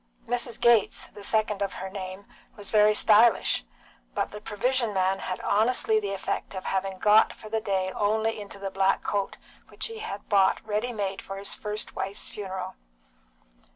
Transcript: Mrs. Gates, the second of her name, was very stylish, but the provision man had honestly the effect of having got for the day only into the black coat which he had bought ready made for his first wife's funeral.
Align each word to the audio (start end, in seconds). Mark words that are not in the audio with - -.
Mrs. 0.25 0.59
Gates, 0.59 1.05
the 1.13 1.23
second 1.23 1.61
of 1.61 1.73
her 1.73 1.87
name, 1.87 2.25
was 2.55 2.71
very 2.71 2.95
stylish, 2.95 3.63
but 4.15 4.31
the 4.31 4.41
provision 4.41 4.95
man 4.95 5.19
had 5.19 5.39
honestly 5.41 5.99
the 5.99 6.11
effect 6.15 6.55
of 6.55 6.65
having 6.65 6.97
got 6.97 7.33
for 7.33 7.49
the 7.49 7.61
day 7.61 7.91
only 7.91 8.41
into 8.41 8.57
the 8.57 8.71
black 8.71 9.03
coat 9.03 9.37
which 9.67 9.85
he 9.85 9.99
had 9.99 10.27
bought 10.27 10.59
ready 10.65 10.91
made 10.91 11.21
for 11.21 11.37
his 11.37 11.53
first 11.53 11.95
wife's 11.95 12.29
funeral. 12.29 12.73